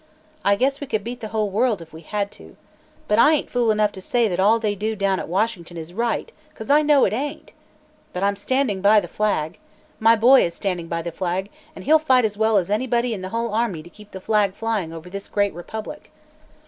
I 0.43 0.55
guess 0.55 0.81
we 0.81 0.87
could 0.87 1.03
beat 1.03 1.19
the 1.19 1.27
whole 1.27 1.51
world, 1.51 1.79
if 1.79 1.93
we 1.93 2.01
had 2.01 2.31
to. 2.31 2.55
But 3.07 3.19
I 3.19 3.33
ain't 3.33 3.51
fool 3.51 3.69
enough 3.69 3.91
to 3.91 4.01
say 4.01 4.27
that 4.27 4.39
all 4.39 4.57
they 4.57 4.73
do 4.73 4.95
down 4.95 5.19
at 5.19 5.27
Washington 5.27 5.77
is 5.77 5.93
right, 5.93 6.31
'cause 6.55 6.71
I 6.71 6.81
know 6.81 7.05
it 7.05 7.13
ain't. 7.13 7.53
But 8.11 8.23
I'm 8.23 8.35
standing 8.35 8.81
by 8.81 8.99
the 8.99 9.07
flag. 9.07 9.59
My 9.99 10.15
boy 10.15 10.43
is 10.43 10.55
standing 10.55 10.87
by 10.87 11.03
the 11.03 11.11
flag, 11.11 11.51
and 11.75 11.85
he'll 11.85 11.99
fight 11.99 12.25
as 12.25 12.35
well 12.35 12.57
as 12.57 12.71
any 12.71 12.85
in 13.13 13.21
the 13.21 13.29
whole 13.29 13.53
army 13.53 13.83
to 13.83 13.91
keep 13.91 14.09
the 14.09 14.19
flag 14.19 14.55
flying 14.55 14.91
over 14.91 15.07
this 15.07 15.27
great 15.27 15.53
republic. 15.53 16.09